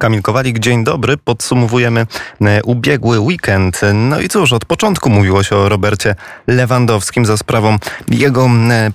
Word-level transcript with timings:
Kamil 0.00 0.22
Kowalik, 0.22 0.58
dzień 0.58 0.84
dobry. 0.84 1.16
Podsumowujemy 1.16 2.06
e, 2.40 2.62
ubiegły 2.62 3.20
weekend. 3.20 3.80
No 3.94 4.20
i 4.20 4.28
cóż, 4.28 4.52
od 4.52 4.64
początku 4.64 5.10
mówiło 5.10 5.42
się 5.42 5.56
o 5.56 5.68
Robercie 5.68 6.14
Lewandowskim 6.46 7.26
za 7.26 7.36
sprawą 7.36 7.76
jego 8.08 8.46
e, 8.70 8.90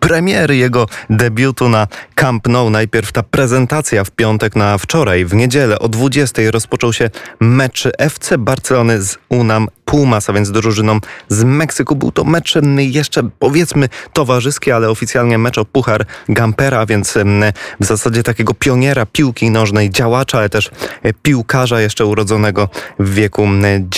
premiery 0.00 0.56
jego 0.56 0.86
debiutu 1.10 1.68
na 1.68 1.86
Camp 2.14 2.48
Nou. 2.48 2.70
Najpierw 2.70 3.12
ta 3.12 3.22
prezentacja 3.22 4.04
w 4.04 4.10
piątek 4.10 4.56
na 4.56 4.78
wczoraj, 4.78 5.24
w 5.24 5.34
niedzielę 5.34 5.78
o 5.78 5.88
20 5.88 6.42
rozpoczął 6.50 6.92
się 6.92 7.10
mecz 7.40 7.88
FC 7.98 8.38
Barcelony 8.38 9.02
z 9.02 9.18
Unam 9.28 9.68
Pumas, 9.88 10.30
a 10.30 10.32
więc 10.32 10.50
drużyną 10.50 10.98
z 11.28 11.44
Meksyku. 11.44 11.96
Był 11.96 12.12
to 12.12 12.24
mecz 12.24 12.54
jeszcze 12.76 13.22
powiedzmy 13.38 13.88
towarzyski, 14.12 14.72
ale 14.72 14.90
oficjalnie 14.90 15.38
mecz 15.38 15.58
o 15.58 15.64
Puchar 15.64 16.06
Gampera, 16.28 16.86
więc 16.86 17.14
w 17.80 17.84
zasadzie 17.84 18.22
takiego 18.22 18.54
pioniera 18.54 19.06
piłki 19.06 19.50
nożnej, 19.50 19.90
działacza, 19.90 20.38
ale 20.38 20.48
też 20.48 20.70
e, 21.02 21.12
piłkarza 21.12 21.80
jeszcze 21.80 22.06
urodzonego 22.06 22.68
w 22.98 23.14
wieku 23.14 23.48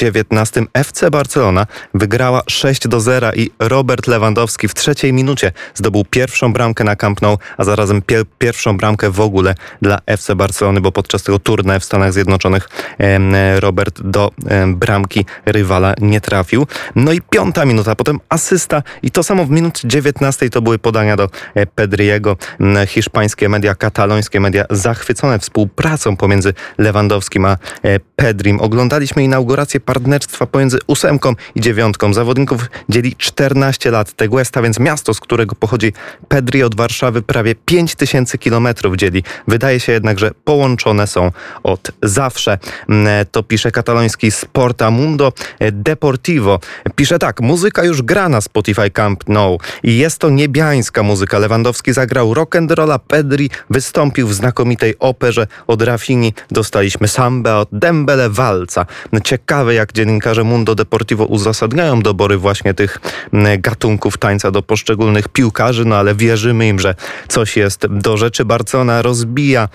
XIX. 0.03 0.67
FC 0.75 1.11
Barcelona 1.11 1.67
wygrała 1.95 2.43
6 2.47 2.89
do 2.89 3.01
0 3.01 3.33
i 3.33 3.51
Robert 3.59 4.07
Lewandowski 4.07 4.69
w 4.69 4.75
trzeciej 4.75 5.13
minucie 5.13 5.53
zdobył 5.75 6.05
pierwszą 6.11 6.53
bramkę 6.53 6.85
na 6.85 6.97
Camp 6.97 7.23
Nou, 7.23 7.39
a 7.59 7.65
zarazem 7.65 8.03
pier 8.03 8.25
pierwszą 8.39 8.77
bramkę 8.77 9.11
w 9.11 9.21
ogóle 9.21 9.55
dla 9.83 9.99
FC 10.07 10.37
Barcelony, 10.37 10.81
bo 10.81 10.93
podczas 10.93 11.23
tego 11.23 11.39
turnieju 11.39 11.81
w 11.81 11.85
Stanach 11.85 12.13
Zjednoczonych 12.13 12.69
Robert 13.61 14.03
do 14.03 14.31
bramki 14.67 15.25
rywala 15.47 15.80
nie 16.01 16.21
trafił. 16.21 16.67
No 16.97 17.13
i 17.13 17.21
piąta 17.21 17.65
minuta, 17.65 17.95
potem 17.95 18.21
asysta 18.29 18.83
i 19.03 19.11
to 19.11 19.23
samo 19.23 19.45
w 19.45 19.51
minucie 19.51 19.89
19 19.89 20.51
to 20.51 20.63
były 20.63 20.79
podania 20.79 21.17
do 21.17 21.29
e, 21.55 21.67
Pedriego. 21.67 22.37
Mm, 22.61 22.87
hiszpańskie 22.87 23.49
media, 23.49 23.75
katalońskie 23.75 24.41
media 24.41 24.65
zachwycone 24.71 25.39
współpracą 25.39 26.17
pomiędzy 26.17 26.55
Lewandowskim 26.79 27.45
a 27.45 27.57
e, 27.83 28.01
Pedrim. 28.17 28.61
Oglądaliśmy 28.61 29.25
inaugurację 29.25 29.81
partnerstwa 29.81 30.47
pomiędzy 30.47 30.79
ósemką 30.87 31.35
i 31.55 31.61
dziewiątką. 31.61 32.15
Zawodników 32.15 32.71
dzieli 32.89 33.17
14 33.17 33.91
lat. 33.91 34.13
Teguesta, 34.13 34.63
więc 34.63 34.79
miasto, 34.81 35.15
z 35.15 35.21
którego 35.21 35.55
pochodzi 35.55 35.93
Pedri 36.29 36.63
od 36.63 36.75
Warszawy, 36.75 37.23
prawie 37.23 37.55
5000 37.55 38.39
kilometrów 38.39 38.97
dzieli. 38.97 39.23
Wydaje 39.49 39.81
się 39.81 39.93
jednak, 39.93 40.19
że 40.19 40.31
połączone 40.45 41.07
są 41.07 41.31
od 41.63 41.91
zawsze. 42.03 42.59
Mm, 42.89 43.07
e, 43.07 43.25
to 43.25 43.43
pisze 43.43 43.71
kataloński 43.71 44.31
Sporta 44.31 44.91
Mundo. 44.91 45.33
Deportivo. 45.73 46.61
Pisze 46.97 47.19
tak, 47.19 47.41
muzyka 47.41 47.85
już 47.85 48.03
gra 48.03 48.29
na 48.29 48.41
Spotify 48.41 48.91
Camp 48.91 49.29
Nou 49.29 49.59
i 49.83 49.99
jest 49.99 50.19
to 50.19 50.31
niebiańska 50.31 51.03
muzyka. 51.03 51.39
Lewandowski 51.39 51.93
zagrał 51.93 52.35
rock 52.35 52.57
and 52.57 52.71
rolla, 52.71 52.99
Pedri 52.99 53.51
wystąpił 53.71 54.29
w 54.29 54.35
znakomitej 54.35 54.95
operze 54.99 55.47
od 55.67 55.83
Rafini, 55.83 56.35
dostaliśmy 56.51 57.09
sambę 57.09 57.57
od 57.57 57.69
Dembele 57.73 58.31
walca. 58.31 58.87
Ciekawe 59.25 59.75
jak 59.75 59.93
dziennikarze 59.93 60.45
Mundo 60.45 60.75
Deportivo 60.75 61.25
uzasadniają 61.25 62.03
dobory 62.03 62.37
właśnie 62.37 62.75
tych 62.75 62.99
gatunków 63.59 64.19
tańca 64.19 64.51
do 64.51 64.63
poszczególnych 64.63 65.29
piłkarzy, 65.29 65.85
no 65.85 65.97
ale 65.97 66.15
wierzymy 66.15 66.69
im, 66.69 66.79
że 66.79 66.95
coś 67.29 67.57
jest 67.57 67.87
do 67.87 68.17
rzeczy. 68.17 68.45
Barcelona 68.45 69.03
rozbija 69.03 69.69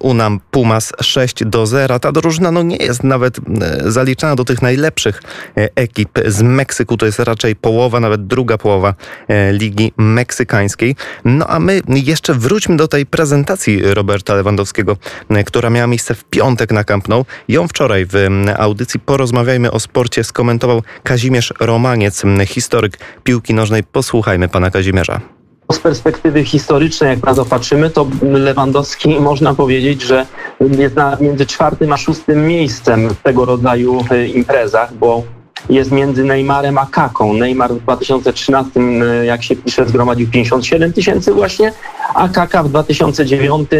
Unam 0.00 0.40
Pumas 0.50 0.92
6 1.00 1.44
do 1.44 1.66
0. 1.66 1.98
Ta 1.98 2.12
drużyna 2.12 2.50
no 2.50 2.62
nie 2.62 2.76
jest 2.76 3.04
nawet 3.04 3.36
zaliczana 3.84 4.36
do 4.36 4.44
tych 4.44 4.62
najlepszych 4.62 5.22
ekip 5.54 6.18
z 6.26 6.42
Meksyku. 6.42 6.96
To 6.96 7.06
jest 7.06 7.18
raczej 7.18 7.56
połowa, 7.56 8.00
nawet 8.00 8.26
druga 8.26 8.58
połowa 8.58 8.94
e, 9.28 9.52
Ligi 9.52 9.92
Meksykańskiej. 9.96 10.96
No 11.24 11.46
a 11.46 11.60
my 11.60 11.80
jeszcze 11.88 12.34
wróćmy 12.34 12.76
do 12.76 12.88
tej 12.88 13.06
prezentacji 13.06 13.80
Roberta 13.82 14.34
Lewandowskiego, 14.34 14.96
e, 15.30 15.44
która 15.44 15.70
miała 15.70 15.86
miejsce 15.86 16.14
w 16.14 16.24
piątek 16.24 16.72
na 16.72 16.84
Camp 16.84 17.08
Nou. 17.08 17.24
Ją 17.48 17.68
wczoraj 17.68 18.06
w 18.06 18.14
audycji 18.56 19.00
Porozmawiajmy 19.00 19.70
o 19.70 19.80
sporcie 19.80 20.24
skomentował 20.24 20.82
Kazimierz 21.02 21.54
Romaniec, 21.60 22.22
historyk 22.46 22.98
piłki 23.24 23.54
nożnej. 23.54 23.84
Posłuchajmy 23.84 24.48
pana 24.48 24.70
Kazimierza 24.70 25.39
z 25.72 25.78
perspektywy 25.78 26.44
historycznej, 26.44 27.10
jak 27.10 27.22
na 27.24 27.34
to 27.34 27.44
patrzymy, 27.44 27.90
to 27.90 28.06
Lewandowski 28.22 29.20
można 29.20 29.54
powiedzieć, 29.54 30.02
że 30.02 30.26
jest 30.60 30.96
na, 30.96 31.16
między 31.20 31.46
czwartym 31.46 31.92
a 31.92 31.96
szóstym 31.96 32.46
miejscem 32.46 33.08
w 33.08 33.22
tego 33.22 33.44
rodzaju 33.44 34.04
imprezach, 34.34 34.94
bo 34.94 35.22
jest 35.70 35.92
między 35.92 36.24
Neymarem 36.24 36.78
a 36.78 36.86
Kaką. 36.86 37.32
Neymar 37.34 37.72
w 37.72 37.82
2013, 37.82 38.80
e, 38.80 39.24
jak 39.26 39.42
się 39.42 39.56
pisze, 39.56 39.86
zgromadził 39.86 40.30
57 40.30 40.92
tysięcy 40.92 41.32
właśnie, 41.32 41.72
a 42.14 42.28
Kaka 42.28 42.62
w 42.62 42.68
2009 42.68 43.70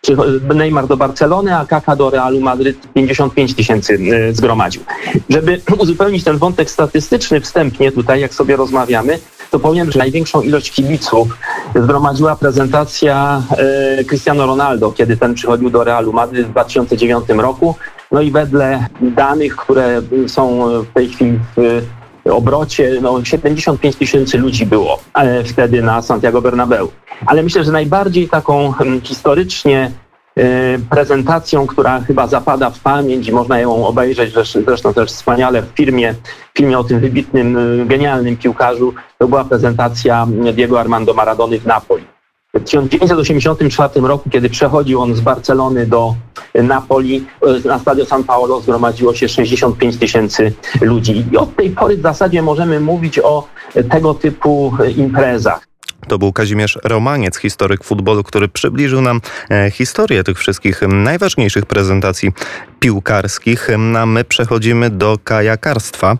czy 0.00 0.12
e, 0.50 0.54
Neymar 0.54 0.86
do 0.86 0.96
Barcelony, 0.96 1.56
a 1.56 1.66
Kaka 1.66 1.96
do 1.96 2.10
Realu 2.10 2.40
Madryt 2.40 2.92
55 2.94 3.54
tysięcy 3.54 3.98
e, 4.12 4.32
zgromadził. 4.32 4.82
Żeby 5.30 5.60
uzupełnić 5.78 6.24
ten 6.24 6.38
wątek 6.38 6.70
statystyczny 6.70 7.40
wstępnie 7.40 7.92
tutaj, 7.92 8.20
jak 8.20 8.34
sobie 8.34 8.56
rozmawiamy, 8.56 9.18
to 9.50 9.58
powiem, 9.58 9.92
że 9.92 9.98
największą 9.98 10.40
ilość 10.40 10.70
kibiców 10.70 11.38
zgromadziła 11.74 12.36
prezentacja 12.36 13.42
Cristiano 14.06 14.46
Ronaldo, 14.46 14.92
kiedy 14.92 15.16
ten 15.16 15.34
przychodził 15.34 15.70
do 15.70 15.84
Realu 15.84 16.12
Madryt 16.12 16.46
w 16.46 16.50
2009 16.50 17.28
roku. 17.28 17.74
No 18.12 18.20
i 18.20 18.30
wedle 18.30 18.86
danych, 19.00 19.56
które 19.56 20.02
są 20.26 20.68
w 20.82 20.92
tej 20.94 21.08
chwili 21.08 21.38
w 21.56 21.82
obrocie, 22.30 22.98
no 23.02 23.24
75 23.24 23.96
tysięcy 23.96 24.38
ludzi 24.38 24.66
było 24.66 25.00
e, 25.14 25.44
wtedy 25.44 25.82
na 25.82 26.02
Santiago 26.02 26.42
Bernabeu. 26.42 26.88
Ale 27.26 27.42
myślę, 27.42 27.64
że 27.64 27.72
najbardziej 27.72 28.28
taką 28.28 28.72
hmm, 28.72 29.00
historycznie 29.00 29.78
e, 29.80 30.07
prezentacją, 30.90 31.66
która 31.66 32.00
chyba 32.00 32.26
zapada 32.26 32.70
w 32.70 32.80
pamięć 32.80 33.28
i 33.28 33.32
można 33.32 33.60
ją 33.60 33.86
obejrzeć 33.86 34.34
zresztą 34.66 34.94
też 34.94 35.10
wspaniale 35.10 35.62
w 35.62 35.66
filmie, 35.66 36.14
filmie 36.56 36.78
o 36.78 36.84
tym 36.84 37.00
wybitnym, 37.00 37.56
e, 37.56 37.86
genialnym 37.86 38.36
piłkarzu, 38.36 38.94
to 39.18 39.28
była 39.28 39.44
prezentacja 39.44 40.26
Diego 40.54 40.80
Armando 40.80 41.14
Maradony 41.14 41.60
w 41.60 41.66
Napoli. 41.66 42.04
W 42.54 42.64
1984 42.64 44.06
roku, 44.06 44.30
kiedy 44.30 44.50
przechodził 44.50 45.00
on 45.00 45.14
z 45.14 45.20
Barcelony 45.20 45.86
do 45.86 46.14
Napoli, 46.54 47.26
e, 47.64 47.68
na 47.68 47.78
stadio 47.78 48.04
San 48.04 48.24
Paolo 48.24 48.60
zgromadziło 48.60 49.14
się 49.14 49.28
65 49.28 49.96
tysięcy 49.96 50.52
ludzi. 50.80 51.24
I 51.32 51.36
od 51.36 51.56
tej 51.56 51.70
pory 51.70 51.96
w 51.96 52.02
zasadzie 52.02 52.42
możemy 52.42 52.80
mówić 52.80 53.18
o 53.18 53.48
tego 53.90 54.14
typu 54.14 54.72
imprezach. 54.96 55.67
To 56.08 56.18
był 56.18 56.32
Kazimierz 56.32 56.78
Romaniec, 56.84 57.36
historyk 57.36 57.84
futbolu, 57.84 58.24
który 58.24 58.48
przybliżył 58.48 59.00
nam 59.00 59.20
e, 59.50 59.70
historię 59.70 60.24
tych 60.24 60.38
wszystkich 60.38 60.82
najważniejszych 60.88 61.66
prezentacji 61.66 62.32
piłkarskich. 62.80 63.68
A 63.98 64.06
my 64.06 64.24
przechodzimy 64.24 64.90
do 64.90 65.18
kajakarstwa. 65.24 66.16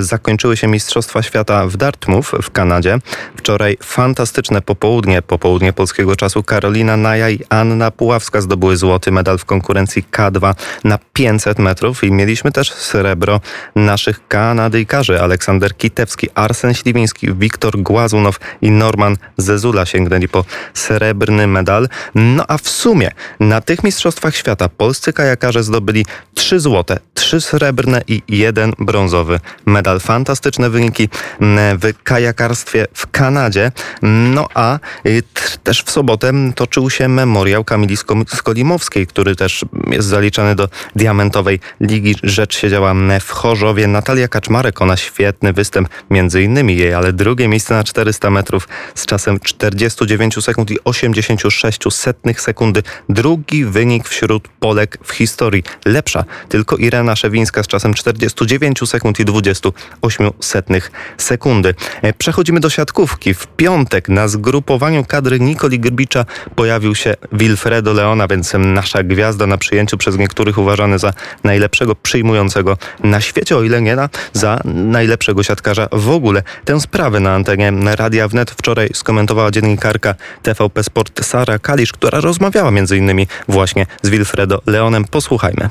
Zakończyły 0.00 0.56
się 0.56 0.66
Mistrzostwa 0.66 1.22
Świata 1.22 1.66
w 1.66 1.76
Dartmouth 1.76 2.30
w 2.42 2.50
Kanadzie. 2.50 2.98
Wczoraj 3.36 3.76
fantastyczne 3.82 4.62
popołudnie, 4.62 5.22
popołudnie 5.22 5.72
polskiego 5.72 6.16
czasu. 6.16 6.42
Karolina 6.42 6.96
Naja 6.96 7.30
i 7.30 7.38
Anna 7.48 7.90
Puławska 7.90 8.40
zdobyły 8.40 8.76
złoty 8.76 9.12
medal 9.12 9.38
w 9.38 9.44
konkurencji 9.44 10.04
K2 10.12 10.54
na 10.84 10.98
500 11.12 11.58
metrów 11.58 12.04
i 12.04 12.12
mieliśmy 12.12 12.52
też 12.52 12.72
srebro 12.72 13.40
naszych 13.74 14.28
Kanadyjkarzy. 14.28 15.20
Aleksander 15.20 15.76
Kitewski, 15.76 16.28
Arsen 16.34 16.74
Śliwiński, 16.74 17.34
Wiktor 17.34 17.78
Głazunow 17.78 18.40
i 18.62 18.70
Norman 18.82 19.16
Zezula 19.36 19.86
sięgnęli 19.86 20.28
po 20.28 20.44
srebrny 20.74 21.46
medal. 21.46 21.88
No 22.14 22.44
a 22.48 22.58
w 22.58 22.68
sumie 22.68 23.10
na 23.40 23.60
tych 23.60 23.84
Mistrzostwach 23.84 24.36
Świata 24.36 24.68
polscy 24.68 25.12
kajakarze 25.12 25.62
zdobyli 25.62 26.06
trzy 26.34 26.60
złote, 26.60 26.98
trzy 27.14 27.40
srebrne 27.40 28.02
i 28.08 28.22
jeden 28.28 28.72
brązowy 28.78 29.40
medal. 29.66 30.00
Fantastyczne 30.00 30.70
wyniki 30.70 31.08
mm, 31.40 31.78
w 31.78 32.02
kajakarstwie 32.02 32.86
w 32.94 33.10
Kanadzie. 33.10 33.72
No 34.02 34.48
a 34.54 34.78
y, 35.06 35.22
też 35.62 35.82
w 35.82 35.90
sobotę 35.90 36.32
toczył 36.54 36.90
się 36.90 37.08
memoriał 37.08 37.64
Kamili 37.64 37.96
Skolimowskiej, 38.26 39.06
który 39.06 39.36
też 39.36 39.64
jest 39.90 40.08
zaliczany 40.08 40.54
do 40.54 40.68
diamentowej 40.96 41.60
ligi. 41.80 42.14
Rzecz 42.22 42.56
się 42.56 42.70
działa 42.70 42.94
w 43.20 43.30
Chorzowie. 43.30 43.86
Natalia 43.86 44.28
Kaczmarek, 44.28 44.82
ona 44.82 44.96
świetny 44.96 45.52
występ, 45.52 45.88
między 46.10 46.42
innymi 46.42 46.76
jej, 46.76 46.94
ale 46.94 47.12
drugie 47.12 47.48
miejsce 47.48 47.74
na 47.74 47.84
400 47.84 48.30
metrów 48.30 48.68
z 48.94 49.06
czasem 49.06 49.40
49 49.40 50.44
sekund 50.44 50.70
i 50.70 50.78
86 50.84 51.80
setnych 51.90 52.40
sekundy. 52.40 52.82
Drugi 53.08 53.64
wynik 53.64 54.08
wśród 54.08 54.48
Polek 54.48 54.98
w 55.04 55.12
historii. 55.12 55.62
Lepsza 55.84 56.24
tylko 56.48 56.76
Irena 56.76 57.16
Szewińska 57.16 57.62
z 57.62 57.66
czasem 57.66 57.94
49 57.94 58.88
sekund 58.88 59.20
i 59.20 59.24
28 59.24 60.30
setnych 60.40 60.90
sekundy. 61.18 61.74
E, 62.02 62.12
przechodzimy 62.12 62.60
do 62.60 62.70
siatkówki. 62.70 63.34
W 63.34 63.46
piątek 63.46 64.08
na 64.08 64.28
zgrupowaniu 64.28 65.04
kadry 65.04 65.40
Nikoli 65.40 65.80
Grbicza 65.80 66.24
pojawił 66.54 66.94
się 66.94 67.14
Wilfredo 67.32 67.92
Leona, 67.92 68.28
więc 68.28 68.52
nasza 68.58 69.02
gwiazda 69.02 69.46
na 69.46 69.58
przyjęciu 69.58 69.96
przez 69.96 70.18
niektórych 70.18 70.58
uważany 70.58 70.98
za 70.98 71.12
najlepszego 71.44 71.94
przyjmującego 71.94 72.76
na 73.04 73.20
świecie, 73.20 73.56
o 73.56 73.62
ile 73.62 73.82
nie 73.82 73.96
na 73.96 74.08
za 74.32 74.60
najlepszego 74.64 75.42
siatkarza 75.42 75.88
w 75.92 76.10
ogóle. 76.10 76.42
Tę 76.64 76.80
sprawę 76.80 77.20
na 77.20 77.34
antenie 77.34 77.72
Radia 77.96 78.28
Wnet 78.28 78.51
wczoraj 78.58 78.88
skomentowała 78.94 79.50
dziennikarka 79.50 80.14
TVP 80.42 80.82
Sport 80.82 81.24
Sara 81.24 81.58
Kalisz, 81.58 81.92
która 81.92 82.20
rozmawiała 82.20 82.70
innymi 82.96 83.26
właśnie 83.48 83.86
z 84.02 84.08
Wilfredo 84.08 84.60
Leonem. 84.66 85.04
Posłuchajmy. 85.04 85.68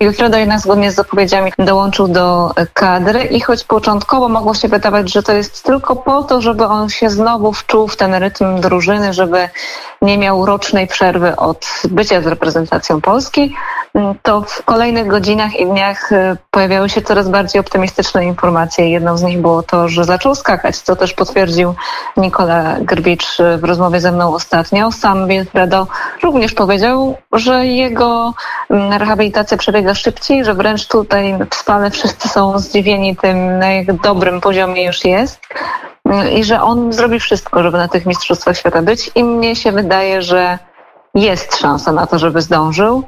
Wilfredo 0.00 0.38
jednak 0.38 0.60
zgodnie 0.60 0.92
z 0.92 0.94
zapowiedziami 0.94 1.52
dołączył 1.58 2.08
do 2.08 2.50
kadry 2.72 3.22
i 3.22 3.40
choć 3.40 3.64
początkowo 3.64 4.28
mogło 4.28 4.54
się 4.54 4.68
wydawać, 4.68 5.12
że 5.12 5.22
to 5.22 5.32
jest 5.32 5.62
tylko 5.62 5.96
po 5.96 6.22
to, 6.22 6.40
żeby 6.40 6.64
on 6.64 6.88
się 6.88 7.10
znowu 7.10 7.52
wczuł 7.52 7.88
w 7.88 7.96
ten 7.96 8.14
rytm 8.14 8.60
drużyny, 8.60 9.12
żeby 9.12 9.48
nie 10.02 10.18
miał 10.18 10.46
rocznej 10.46 10.86
przerwy 10.86 11.36
od 11.36 11.66
bycia 11.90 12.22
z 12.22 12.26
reprezentacją 12.26 13.00
Polski, 13.00 13.54
to 14.22 14.42
w 14.42 14.62
kolejnych 14.62 15.06
godzinach 15.06 15.60
i 15.60 15.66
dniach 15.66 16.12
y, 16.12 16.36
pojawiały 16.50 16.88
się 16.88 17.02
coraz 17.02 17.28
bardziej 17.28 17.60
optymistyczne 17.60 18.24
informacje. 18.24 18.90
Jedną 18.90 19.16
z 19.16 19.22
nich 19.22 19.40
było 19.40 19.62
to, 19.62 19.88
że 19.88 20.04
zaczął 20.04 20.34
skakać, 20.34 20.76
co 20.76 20.96
też 20.96 21.12
potwierdził 21.12 21.74
Nikola 22.16 22.76
Grbicz 22.80 23.38
w 23.58 23.64
rozmowie 23.64 24.00
ze 24.00 24.12
mną 24.12 24.34
ostatnio. 24.34 24.92
Sam 24.92 25.28
Wilfredo 25.28 25.86
również 26.22 26.52
powiedział, 26.52 27.16
że 27.32 27.66
jego 27.66 28.34
mm, 28.70 28.92
rehabilitacja 28.92 29.56
przebiega 29.56 29.94
szybciej, 29.94 30.44
że 30.44 30.54
wręcz 30.54 30.88
tutaj 30.88 31.38
w 31.50 31.54
spale 31.54 31.90
wszyscy 31.90 32.28
są 32.28 32.58
zdziwieni 32.58 33.16
tym, 33.16 33.58
na 33.58 33.72
jak 33.72 34.00
dobrym 34.00 34.40
poziomie 34.40 34.86
już 34.86 35.04
jest 35.04 35.40
i 36.32 36.44
że 36.44 36.62
on 36.62 36.92
zrobi 36.92 37.20
wszystko, 37.20 37.62
żeby 37.62 37.78
na 37.78 37.88
tych 37.88 38.06
Mistrzostwach 38.06 38.58
Świata 38.58 38.82
być 38.82 39.10
i 39.14 39.24
mnie 39.24 39.56
się 39.56 39.72
wydaje, 39.72 40.22
że 40.22 40.58
jest 41.14 41.56
szansa 41.56 41.92
na 41.92 42.06
to, 42.06 42.18
żeby 42.18 42.40
zdążył. 42.40 43.04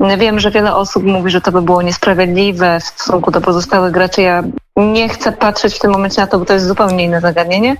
Wiem, 0.00 0.40
że 0.40 0.50
wiele 0.50 0.74
osób 0.74 1.04
mówi, 1.04 1.30
że 1.30 1.40
to 1.40 1.52
by 1.52 1.62
było 1.62 1.82
niesprawiedliwe 1.82 2.80
w 2.80 2.84
stosunku 2.84 3.30
do 3.30 3.40
pozostałych 3.40 3.92
graczy. 3.92 4.22
Ja 4.22 4.42
nie 4.76 5.08
chcę 5.08 5.32
patrzeć 5.32 5.74
w 5.74 5.78
tym 5.78 5.90
momencie 5.90 6.20
na 6.20 6.26
to, 6.26 6.38
bo 6.38 6.44
to 6.44 6.52
jest 6.52 6.66
zupełnie 6.66 7.04
inne 7.04 7.20
zagadnienie, 7.20 7.76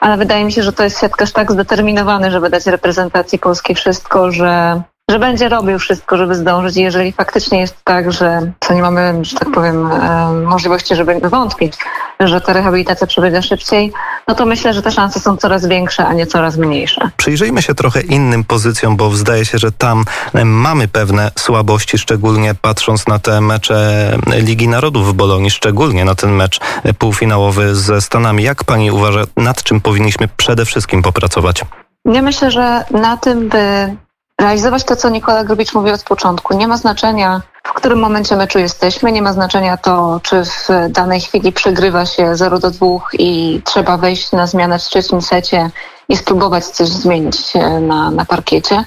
ale 0.00 0.16
wydaje 0.16 0.44
mi 0.44 0.52
się, 0.52 0.62
że 0.62 0.72
to 0.72 0.84
jest 0.84 1.00
siatkarz 1.00 1.32
tak 1.32 1.52
zdeterminowany, 1.52 2.30
żeby 2.30 2.50
dać 2.50 2.66
reprezentacji 2.66 3.38
polskiej 3.38 3.76
wszystko, 3.76 4.30
że 4.30 4.82
że 5.12 5.18
będzie 5.18 5.48
robił 5.48 5.78
wszystko, 5.78 6.16
żeby 6.16 6.34
zdążyć. 6.34 6.76
I 6.76 6.82
jeżeli 6.82 7.12
faktycznie 7.12 7.60
jest 7.60 7.76
tak, 7.84 8.12
że 8.12 8.52
co 8.60 8.74
nie 8.74 8.82
mamy, 8.82 9.18
że 9.22 9.36
tak 9.36 9.50
powiem, 9.50 9.92
e, 9.92 10.32
możliwości, 10.32 10.96
żeby 10.96 11.20
wątpić, 11.20 11.74
że 12.20 12.40
ta 12.40 12.52
rehabilitacja 12.52 13.06
przebiega 13.06 13.42
szybciej, 13.42 13.92
no 14.28 14.34
to 14.34 14.46
myślę, 14.46 14.74
że 14.74 14.82
te 14.82 14.90
szanse 14.90 15.20
są 15.20 15.36
coraz 15.36 15.66
większe, 15.66 16.06
a 16.06 16.12
nie 16.12 16.26
coraz 16.26 16.56
mniejsze. 16.56 17.10
Przyjrzyjmy 17.16 17.62
się 17.62 17.74
trochę 17.74 18.00
innym 18.00 18.44
pozycjom, 18.44 18.96
bo 18.96 19.10
zdaje 19.10 19.44
się, 19.44 19.58
że 19.58 19.72
tam 19.72 20.04
e, 20.34 20.44
mamy 20.44 20.88
pewne 20.88 21.30
słabości, 21.38 21.98
szczególnie 21.98 22.54
patrząc 22.54 23.06
na 23.06 23.18
te 23.18 23.40
mecze 23.40 24.10
Ligi 24.26 24.68
Narodów 24.68 25.08
w 25.08 25.12
Bolonii, 25.12 25.50
szczególnie 25.50 26.04
na 26.04 26.14
ten 26.14 26.30
mecz 26.30 26.60
półfinałowy 26.98 27.74
ze 27.74 28.00
Stanami. 28.00 28.42
Jak 28.42 28.64
pani 28.64 28.90
uważa, 28.90 29.24
nad 29.36 29.62
czym 29.62 29.80
powinniśmy 29.80 30.28
przede 30.36 30.64
wszystkim 30.64 31.02
popracować? 31.02 31.64
Ja 32.04 32.22
myślę, 32.22 32.50
że 32.50 32.84
na 32.90 33.16
tym, 33.16 33.48
by 33.48 33.96
realizować 34.40 34.84
to, 34.84 34.96
co 34.96 35.08
Nikola 35.08 35.44
Grubicz 35.44 35.74
mówił 35.74 35.94
od 35.94 36.02
początku. 36.02 36.56
Nie 36.56 36.68
ma 36.68 36.76
znaczenia, 36.76 37.42
w 37.64 37.72
którym 37.72 37.98
momencie 37.98 38.36
meczu 38.36 38.58
jesteśmy, 38.58 39.12
nie 39.12 39.22
ma 39.22 39.32
znaczenia 39.32 39.76
to, 39.76 40.20
czy 40.22 40.44
w 40.44 40.68
danej 40.88 41.20
chwili 41.20 41.52
przegrywa 41.52 42.06
się 42.06 42.36
0 42.36 42.58
do 42.58 42.70
2 42.70 42.86
i 43.12 43.60
trzeba 43.64 43.96
wejść 43.96 44.32
na 44.32 44.46
zmianę 44.46 44.78
w 44.78 44.82
trzecim 44.82 45.22
secie 45.22 45.70
i 46.08 46.16
spróbować 46.16 46.64
coś 46.64 46.88
zmienić 46.88 47.54
na, 47.80 48.10
na 48.10 48.24
parkiecie. 48.24 48.84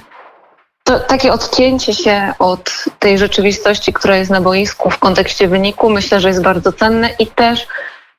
To 0.84 1.00
takie 1.00 1.34
odcięcie 1.34 1.94
się 1.94 2.34
od 2.40 2.72
tej 3.00 3.18
rzeczywistości, 3.18 3.94
która 3.94 4.16
jest 4.18 4.32
na 4.32 4.42
boisku 4.42 4.90
w 4.90 4.98
kontekście 4.98 5.48
wyniku, 5.48 5.90
myślę, 5.90 6.20
że 6.20 6.28
jest 6.28 6.44
bardzo 6.44 6.74
cenne 6.74 7.10
i 7.20 7.28
też 7.28 7.68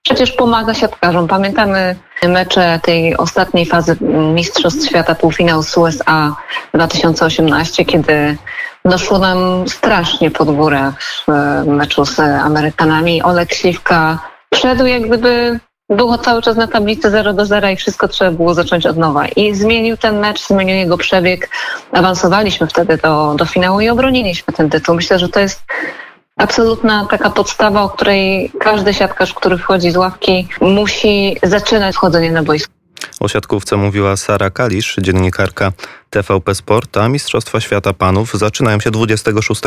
przecież 0.06 0.32
pomaga 0.32 0.74
siatkarzom. 0.74 1.28
Pamiętamy 1.28 1.96
mecze 2.28 2.80
tej 2.82 3.16
ostatniej 3.16 3.66
fazy 3.66 3.96
Mistrzostw 4.34 4.88
Świata 4.88 5.14
półfinał 5.14 5.62
z 5.62 5.76
USA 5.76 6.36
2018, 6.74 7.84
kiedy 7.84 8.36
doszło 8.84 9.18
nam 9.18 9.68
strasznie 9.68 10.30
pod 10.30 10.50
górę 10.50 10.92
w 11.28 11.66
meczu 11.66 12.04
z 12.04 12.20
Amerykanami. 12.20 13.22
Olek 13.22 13.54
Śliwka 13.54 14.18
wszedł 14.54 14.86
jak 14.86 15.06
gdyby 15.06 15.60
było 15.90 16.18
cały 16.18 16.42
czas 16.42 16.56
na 16.56 16.66
tablicy 16.66 17.10
0 17.10 17.32
do 17.32 17.46
0 17.46 17.68
i 17.68 17.76
wszystko 17.76 18.08
trzeba 18.08 18.30
było 18.30 18.54
zacząć 18.54 18.86
od 18.86 18.96
nowa. 18.96 19.28
I 19.28 19.54
zmienił 19.54 19.96
ten 19.96 20.18
mecz, 20.18 20.46
zmienił 20.46 20.76
jego 20.76 20.98
przebieg. 20.98 21.48
Awansowaliśmy 21.92 22.66
wtedy 22.66 22.96
do, 22.96 23.34
do 23.38 23.44
finału 23.44 23.80
i 23.80 23.88
obroniliśmy 23.88 24.54
ten 24.54 24.70
tytuł. 24.70 24.94
Myślę, 24.94 25.18
że 25.18 25.28
to 25.28 25.40
jest 25.40 25.62
absolutna 26.36 27.06
taka 27.10 27.30
podstawa, 27.30 27.82
o 27.82 27.88
której 27.88 28.52
każdy 28.60 28.94
siatkarz, 28.94 29.34
który 29.34 29.58
wchodzi 29.58 29.90
z 29.90 29.96
ławki, 29.96 30.48
musi 30.60 31.36
zaczynać 31.42 31.94
wchodzenie 31.94 32.32
na 32.32 32.42
boisko. 32.42 32.76
O 33.20 33.28
siatkówce 33.28 33.76
mówiła 33.76 34.16
Sara 34.16 34.50
Kalisz, 34.50 34.96
dziennikarka 35.02 35.72
TVP 36.10 36.54
Sport, 36.54 36.96
a 36.96 37.08
Mistrzostwa 37.08 37.60
Świata 37.60 37.92
Panów 37.92 38.34
zaczynają 38.34 38.80
się 38.80 38.90
26 38.90 39.62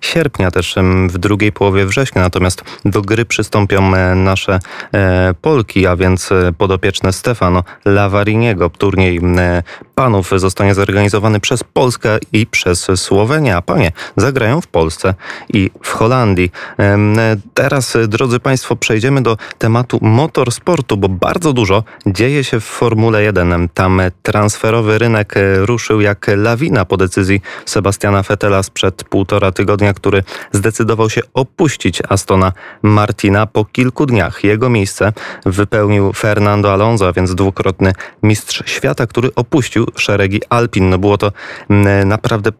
sierpnia, 0.00 0.50
też 0.50 0.74
w 1.08 1.18
drugiej 1.18 1.52
połowie 1.52 1.86
września. 1.86 2.22
Natomiast 2.22 2.62
do 2.84 3.02
gry 3.02 3.24
przystąpią 3.24 3.92
nasze 4.14 4.58
e, 4.94 5.34
Polki, 5.42 5.86
a 5.86 5.96
więc 5.96 6.32
e, 6.32 6.52
podopieczne 6.58 7.12
Stefano 7.12 7.62
Lavariniego. 7.84 8.70
Turniej 8.70 9.20
Panów 10.00 10.30
zostanie 10.36 10.74
zorganizowany 10.74 11.40
przez 11.40 11.64
Polskę 11.64 12.18
i 12.32 12.46
przez 12.46 12.86
Słowenię, 12.94 13.56
a 13.56 13.62
panie 13.62 13.92
zagrają 14.16 14.60
w 14.60 14.66
Polsce 14.66 15.14
i 15.48 15.70
w 15.82 15.90
Holandii. 15.90 16.52
Teraz, 17.54 17.96
drodzy 18.08 18.40
Państwo, 18.40 18.76
przejdziemy 18.76 19.22
do 19.22 19.36
tematu 19.58 19.98
motorsportu, 20.02 20.96
bo 20.96 21.08
bardzo 21.08 21.52
dużo 21.52 21.84
dzieje 22.06 22.44
się 22.44 22.60
w 22.60 22.64
Formule 22.64 23.22
1. 23.22 23.68
Tam 23.74 24.00
transferowy 24.22 24.98
rynek 24.98 25.34
ruszył 25.56 26.00
jak 26.00 26.30
lawina 26.36 26.84
po 26.84 26.96
decyzji 26.96 27.40
Sebastiana 27.66 28.22
Fettela 28.22 28.62
sprzed 28.62 29.04
półtora 29.04 29.52
tygodnia, 29.52 29.94
który 29.94 30.22
zdecydował 30.52 31.10
się 31.10 31.20
opuścić 31.34 32.02
Astona 32.08 32.52
Martina 32.82 33.46
po 33.46 33.64
kilku 33.64 34.06
dniach. 34.06 34.44
Jego 34.44 34.70
miejsce 34.70 35.12
wypełnił 35.46 36.12
Fernando 36.12 36.72
Alonso, 36.72 37.08
a 37.08 37.12
więc 37.12 37.34
dwukrotny 37.34 37.92
mistrz 38.22 38.62
świata, 38.66 39.06
który 39.06 39.34
opuścił 39.34 39.86
szeregi 39.96 40.40
Alpin. 40.48 40.90
No 40.90 40.98
było 40.98 41.18
to 41.18 41.32
mm, 41.70 42.08
naprawdę 42.08 42.50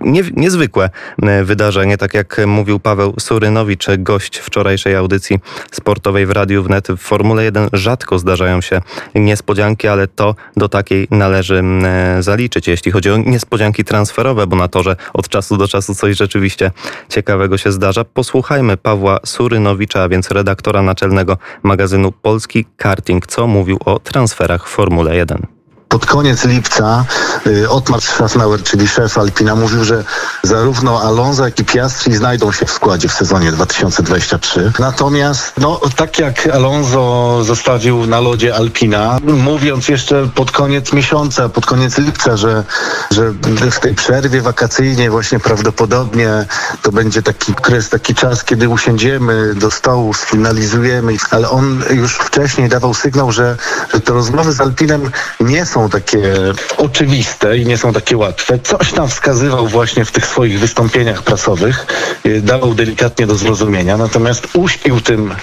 nie, 0.00 0.22
niezwykłe 0.36 0.90
mm, 1.22 1.44
wydarzenie, 1.44 1.98
tak 1.98 2.14
jak 2.14 2.40
mówił 2.46 2.80
Paweł 2.80 3.14
Surynowicz, 3.18 3.86
gość 3.98 4.38
wczorajszej 4.38 4.96
audycji 4.96 5.38
sportowej 5.72 6.26
w 6.26 6.30
Radiu 6.30 6.62
Wnet. 6.62 6.88
W 6.88 6.96
Formule 6.96 7.44
1 7.44 7.68
rzadko 7.72 8.18
zdarzają 8.18 8.60
się 8.60 8.80
niespodzianki, 9.14 9.88
ale 9.88 10.08
to 10.08 10.34
do 10.56 10.68
takiej 10.68 11.06
należy 11.10 11.58
mm, 11.58 12.22
zaliczyć 12.22 12.68
jeśli 12.68 12.92
chodzi 12.92 13.10
o 13.10 13.16
niespodzianki 13.16 13.84
transferowe, 13.84 14.46
bo 14.46 14.56
na 14.56 14.68
to, 14.68 14.82
że 14.82 14.96
od 15.12 15.28
czasu 15.28 15.56
do 15.56 15.68
czasu 15.68 15.94
coś 15.94 16.16
rzeczywiście 16.16 16.70
ciekawego 17.08 17.58
się 17.58 17.72
zdarza. 17.72 18.04
Posłuchajmy 18.04 18.76
Pawła 18.76 19.18
Surynowicza, 19.26 20.02
a 20.02 20.08
więc 20.08 20.30
redaktora 20.30 20.82
naczelnego 20.82 21.38
magazynu 21.62 22.12
Polski 22.12 22.64
Karting, 22.76 23.26
co 23.26 23.46
mówił 23.46 23.78
o 23.84 23.98
transferach 23.98 24.68
w 24.68 24.70
Formule 24.70 25.16
1 25.16 25.61
pod 25.92 26.06
koniec 26.06 26.44
lipca 26.44 27.04
y, 27.46 27.70
Otmar 27.70 28.00
Schaffnauer, 28.00 28.62
czyli 28.62 28.88
szef 28.88 29.18
Alpina, 29.18 29.54
mówił, 29.54 29.84
że 29.84 30.04
zarówno 30.42 31.02
Alonso, 31.02 31.44
jak 31.44 31.58
i 31.58 31.64
Piastri 31.64 32.16
znajdą 32.16 32.52
się 32.52 32.66
w 32.66 32.70
składzie 32.70 33.08
w 33.08 33.12
sezonie 33.12 33.52
2023. 33.52 34.72
Natomiast, 34.78 35.52
no, 35.58 35.80
tak 35.96 36.18
jak 36.18 36.46
Alonso 36.46 37.38
zostawił 37.44 38.06
na 38.06 38.20
lodzie 38.20 38.54
Alpina, 38.54 39.18
mówiąc 39.24 39.88
jeszcze 39.88 40.28
pod 40.34 40.50
koniec 40.50 40.92
miesiąca, 40.92 41.48
pod 41.48 41.66
koniec 41.66 41.98
lipca, 41.98 42.36
że, 42.36 42.64
że 43.10 43.30
w 43.70 43.80
tej 43.80 43.94
przerwie 43.94 44.40
wakacyjnej 44.40 45.10
właśnie 45.10 45.38
prawdopodobnie 45.40 46.46
to 46.82 46.92
będzie 46.92 47.22
taki 47.22 47.54
kres, 47.54 47.88
taki 47.88 48.14
czas, 48.14 48.44
kiedy 48.44 48.68
usiądziemy 48.68 49.54
do 49.54 49.70
stołu, 49.70 50.14
sfinalizujemy, 50.14 51.16
ale 51.30 51.50
on 51.50 51.82
już 51.90 52.14
wcześniej 52.14 52.68
dawał 52.68 52.94
sygnał, 52.94 53.32
że, 53.32 53.56
że 53.94 54.00
te 54.00 54.12
rozmowy 54.12 54.52
z 54.52 54.60
Alpinem 54.60 55.10
nie 55.40 55.66
są 55.66 55.88
takie 55.88 56.34
oczywiste 56.78 57.58
i 57.58 57.66
nie 57.66 57.78
są 57.78 57.92
takie 57.92 58.16
łatwe. 58.16 58.58
Coś 58.58 58.92
tam 58.92 59.08
wskazywał 59.08 59.66
właśnie 59.66 60.04
w 60.04 60.12
tych 60.12 60.26
swoich 60.32 60.60
wystąpieniach 60.60 61.22
prasowych, 61.22 61.86
y, 62.26 62.40
dawał 62.40 62.74
delikatnie 62.74 63.26
do 63.26 63.34
zrozumienia, 63.34 63.96
natomiast 63.96 64.48
uśpił 64.54 65.00
tym 65.00 65.34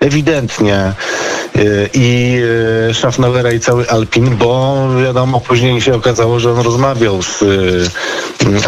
ewidentnie 0.00 0.92
y, 1.56 1.90
i 1.94 2.38
y, 2.90 2.94
Schaffnauera 2.94 3.52
i 3.52 3.60
cały 3.60 3.90
Alpin, 3.90 4.36
bo 4.36 4.76
wiadomo, 5.04 5.40
później 5.40 5.80
się 5.80 5.94
okazało, 5.94 6.40
że 6.40 6.52
on 6.52 6.60
rozmawiał 6.60 7.22
z 7.22 7.44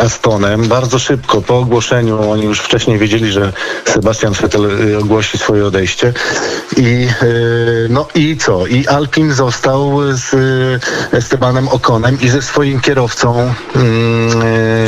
Astonem 0.03 0.69
bardzo 0.69 0.99
szybko 0.99 1.43
po 1.43 1.59
ogłoszeniu. 1.59 2.31
Oni 2.31 2.45
już 2.45 2.61
wcześniej 2.61 2.99
wiedzieli, 2.99 3.33
że 3.33 3.53
Sebastian 3.85 4.33
Vettel 4.33 4.69
ogłosi 5.01 5.39
swoje 5.39 5.67
odejście 5.67 6.13
i 6.77 7.09
no 7.89 8.09
i 8.15 8.37
co? 8.37 8.67
I 8.67 8.87
Alpin 8.87 9.33
został 9.33 10.01
z 10.13 10.35
Estebanem 11.15 11.69
Okonem 11.69 12.21
i 12.21 12.29
ze 12.29 12.43
swoim 12.43 12.81
kierowcą 12.81 13.55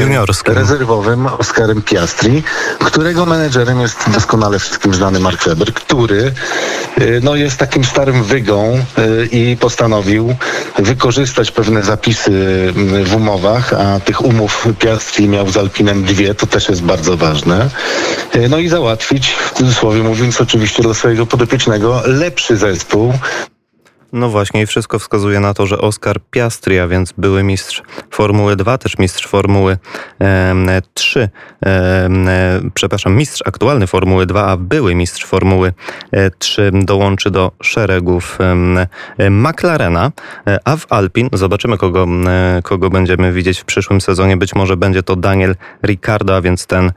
Juniorskim. 0.00 0.54
rezerwowym 0.54 1.26
Oskarem 1.26 1.82
Piastri, 1.82 2.42
którego 2.84 3.26
menedżerem 3.26 3.80
jest 3.80 4.10
doskonale 4.10 4.58
wszystkim 4.58 4.94
znany 4.94 5.20
Mark 5.20 5.44
Webber, 5.44 5.74
który 5.74 6.16
y, 6.16 6.32
no, 7.22 7.36
jest 7.36 7.56
takim 7.56 7.84
starym 7.84 8.24
wygą 8.24 8.84
y, 8.98 9.28
i 9.32 9.56
postanowił 9.56 10.34
wykorzystać 10.78 11.50
pewne 11.50 11.82
zapisy 11.82 12.30
y, 12.30 13.04
w 13.04 13.14
umowach, 13.16 13.72
a 13.72 14.00
tych 14.00 14.24
umów 14.24 14.68
Piastri 14.78 15.28
miał 15.28 15.50
z 15.50 15.56
Alpinem 15.56 16.04
dwie, 16.04 16.34
to 16.34 16.46
też 16.46 16.68
jest 16.68 16.82
bardzo 16.82 17.16
ważne. 17.16 17.68
Y, 18.36 18.48
No 18.48 18.58
i 18.58 18.68
załatwić, 18.68 19.28
w 19.30 19.52
cudzysłowie 19.52 20.02
mówiąc, 20.02 20.40
oczywiście 20.40 20.82
do 20.82 20.94
swojego 20.94 21.26
podopiecznego 21.26 22.02
lepszy 22.06 22.56
zespół, 22.56 23.12
No 24.12 24.28
właśnie 24.28 24.62
i 24.62 24.66
wszystko 24.66 24.98
wskazuje 24.98 25.40
na 25.40 25.54
to, 25.54 25.66
że 25.66 25.78
Oskar 25.78 26.20
Piastri, 26.30 26.78
a 26.78 26.88
więc 26.88 27.12
były 27.18 27.42
mistrz 27.42 27.82
Formuły 28.10 28.56
2, 28.56 28.78
też 28.78 28.98
mistrz 28.98 29.26
Formuły 29.26 29.78
em, 30.18 30.70
3, 30.94 31.28
em, 31.60 32.28
e, 32.28 32.60
przepraszam, 32.74 33.16
mistrz 33.16 33.42
aktualny 33.46 33.86
Formuły 33.86 34.26
2, 34.26 34.46
a 34.46 34.56
były 34.56 34.94
mistrz 34.94 35.24
Formuły 35.24 35.72
e, 36.12 36.30
3 36.30 36.70
dołączy 36.74 37.30
do 37.30 37.52
szeregów 37.62 38.38
e, 39.18 39.30
McLarena, 39.30 40.12
e, 40.46 40.58
a 40.64 40.76
w 40.76 40.92
Alpin 40.92 41.28
zobaczymy, 41.32 41.78
kogo, 41.78 42.06
e, 42.26 42.62
kogo 42.62 42.90
będziemy 42.90 43.32
widzieć 43.32 43.60
w 43.60 43.64
przyszłym 43.64 44.00
sezonie. 44.00 44.36
Być 44.36 44.54
może 44.54 44.76
będzie 44.76 45.02
to 45.02 45.16
Daniel 45.16 45.56
Ricciardo, 45.82 46.36
a 46.36 46.40
więc 46.40 46.66
ten, 46.66 46.92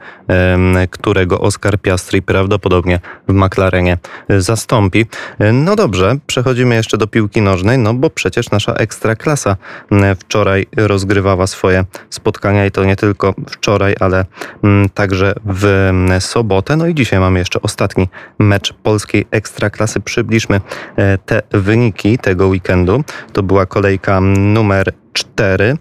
którego 0.90 1.40
Oskar 1.40 1.78
Piastri 1.78 2.22
prawdopodobnie 2.22 3.00
w 3.28 3.32
McLarenie 3.32 3.98
e, 4.28 4.40
zastąpi. 4.40 5.06
E, 5.38 5.52
No 5.52 5.76
dobrze, 5.76 6.16
przechodzimy 6.26 6.74
jeszcze 6.74 6.98
do 6.98 7.05
piłki 7.06 7.40
nożnej, 7.40 7.78
no 7.78 7.94
bo 7.94 8.10
przecież 8.10 8.50
nasza 8.50 8.72
ekstraklasa 8.72 9.56
m, 9.90 10.16
wczoraj 10.16 10.66
rozgrywała 10.76 11.46
swoje 11.46 11.84
spotkania 12.10 12.66
i 12.66 12.70
to 12.70 12.84
nie 12.84 12.96
tylko 12.96 13.34
wczoraj, 13.50 13.94
ale 14.00 14.24
m, 14.64 14.88
także 14.94 15.34
w 15.44 15.64
m, 15.64 16.20
sobotę. 16.20 16.76
No 16.76 16.86
i 16.86 16.94
dzisiaj 16.94 17.20
mamy 17.20 17.38
jeszcze 17.38 17.62
ostatni 17.62 18.08
mecz 18.38 18.72
polskiej 18.72 19.26
ekstraklasy. 19.30 20.00
Przybliżmy 20.00 20.60
e, 20.96 21.18
te 21.18 21.42
wyniki 21.50 22.18
tego 22.18 22.46
weekendu. 22.46 23.04
To 23.32 23.42
była 23.42 23.66
kolejka 23.66 24.20
numer 24.20 24.92
4. 25.36 25.76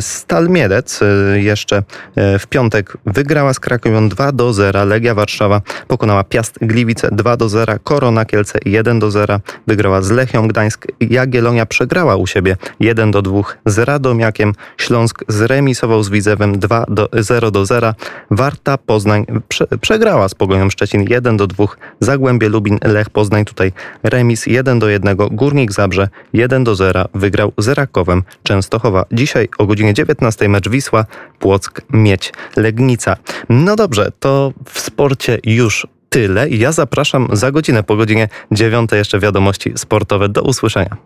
Stal 0.00 0.48
Mielec 0.48 1.00
e, 1.02 1.40
jeszcze 1.40 1.82
e, 2.16 2.38
w 2.38 2.46
piątek 2.46 2.96
wygrała 3.06 3.54
z 3.54 3.60
Krakowią 3.60 4.08
2 4.08 4.32
do 4.32 4.52
0. 4.52 4.84
Legia 4.84 5.14
Warszawa 5.14 5.60
pokonała 5.88 6.24
Piast 6.24 6.58
Gliwice 6.60 7.08
2 7.12 7.36
do 7.36 7.48
0. 7.48 7.74
Korona 7.84 8.24
Kielce 8.24 8.58
1 8.64 8.98
do 8.98 9.10
0. 9.10 9.40
Wygrała 9.66 10.02
z 10.02 10.10
Lechią 10.10 10.48
Gdańsk. 10.48 10.86
Jagiellonia 11.00 11.66
przegrała 11.66 12.16
u 12.16 12.26
siebie 12.26 12.56
1 12.80 13.10
do 13.10 13.22
2 13.22 13.42
z 13.66 13.78
Radomiakiem. 13.78 14.52
Śląsk 14.76 15.24
zremisował 15.28 16.02
z 16.02 16.10
Widzewem 16.10 16.58
2 16.58 16.84
do 16.88 17.08
0 17.12 17.50
do 17.50 17.66
0. 17.66 17.94
Warta 18.30 18.78
Poznań 18.78 19.26
prze, 19.48 19.66
przegrała 19.80 20.28
z 20.28 20.34
Pogonią 20.34 20.70
Szczecin 20.70 21.04
1 21.08 21.36
do 21.36 21.46
2. 21.46 21.66
Zagłębie 22.00 22.48
Lubin 22.48 22.78
Lech 22.84 23.10
Poznań 23.10 23.44
tutaj 23.44 23.72
remis 24.02 24.46
1 24.46 24.78
do 24.78 24.88
1. 24.88 25.16
Górnik 25.16 25.72
Zabrze 25.72 26.08
1 26.32 26.64
do 26.64 26.74
0. 26.74 27.04
Wygrał 27.14 27.52
z 27.58 27.68
Rakowem 27.68 28.22
Częstochowa. 28.42 28.91
Dzisiaj 29.12 29.48
o 29.58 29.66
godzinie 29.66 29.94
19 29.94 30.48
mecz 30.48 30.68
Wisła 30.68 31.06
Płock 31.38 31.80
Miedź 31.90 32.32
Legnica. 32.56 33.16
No 33.48 33.76
dobrze, 33.76 34.12
to 34.20 34.52
w 34.64 34.80
sporcie 34.80 35.38
już 35.44 35.86
tyle. 36.08 36.48
Ja 36.48 36.72
zapraszam 36.72 37.28
za 37.32 37.50
godzinę 37.50 37.82
po 37.82 37.96
godzinie 37.96 38.28
9 38.50 38.90
jeszcze 38.92 39.18
wiadomości 39.18 39.72
sportowe. 39.76 40.28
Do 40.28 40.42
usłyszenia. 40.42 40.96